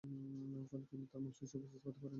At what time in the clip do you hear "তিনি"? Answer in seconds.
0.89-1.03